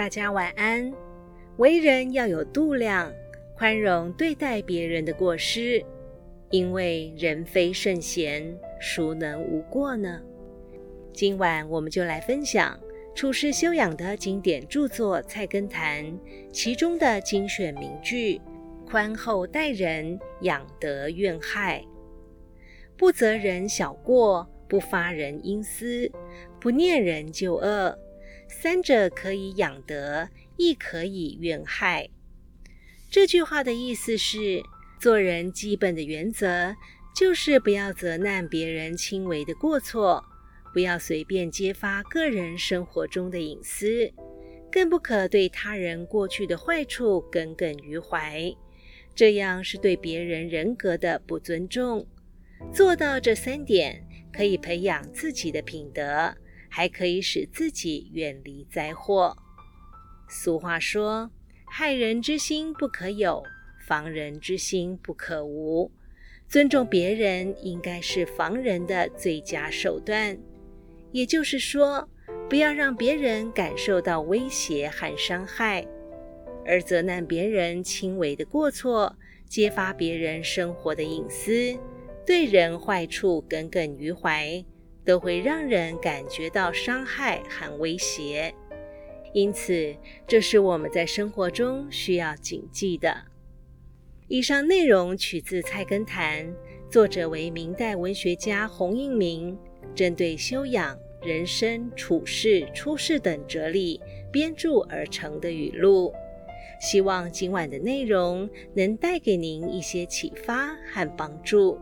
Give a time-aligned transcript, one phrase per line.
[0.00, 0.90] 大家晚安。
[1.58, 3.12] 为人要有度量，
[3.54, 5.84] 宽容对待别人的过失，
[6.48, 10.18] 因为人非圣贤，孰能无过呢？
[11.12, 12.80] 今晚我们就来分享
[13.14, 16.02] 处世修养的经典著作《菜根谭》
[16.50, 18.40] 其中的精选名句：
[18.86, 21.82] 宽厚待人，养德怨害；
[22.96, 26.10] 不责人小过，不发人阴私，
[26.58, 27.98] 不念人旧恶。
[28.52, 32.10] 三者可以养德，亦可以怨害。
[33.08, 34.60] 这句话的意思是，
[35.00, 36.74] 做人基本的原则
[37.14, 40.24] 就是不要责难别人轻微的过错，
[40.74, 44.12] 不要随便揭发个人生活中的隐私，
[44.70, 48.52] 更不可对他人过去的坏处耿耿于怀。
[49.14, 52.06] 这样是对别人人格的不尊重。
[52.74, 56.34] 做到这三点，可以培养自己的品德。
[56.70, 59.36] 还可以使自己远离灾祸。
[60.28, 61.30] 俗话说
[61.68, 63.42] ：“害人之心不可有，
[63.86, 65.90] 防人之心不可无。”
[66.48, 70.38] 尊重别人应该是防人的最佳手段。
[71.12, 72.08] 也就是说，
[72.48, 75.86] 不要让别人感受到威胁和伤害，
[76.64, 79.16] 而责难别人轻微的过错，
[79.48, 81.76] 揭发别人生活的隐私，
[82.26, 84.64] 对人坏处耿耿于怀。
[85.10, 88.54] 都会让人感觉到伤害和威胁，
[89.32, 89.92] 因此
[90.24, 93.12] 这是我们在生活中需要谨记的。
[94.28, 96.46] 以上内容取自《菜根谭》，
[96.88, 99.58] 作者为明代文学家洪应明，
[99.96, 106.14] 针对修养、人生处事、出世等哲理编著而成的语录。
[106.80, 111.80] 希望今晚的内容能带给您一些启发和帮助。